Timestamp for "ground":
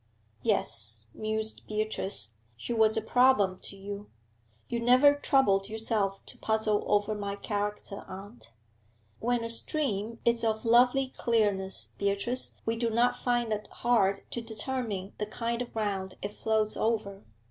15.71-16.15